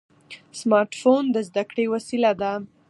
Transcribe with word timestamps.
سمارټ 0.59 0.91
فون 1.01 1.23
د 1.31 1.37
زده 1.47 1.63
کړې 1.69 1.85
وسیله 1.93 2.31
ده. 2.41 2.51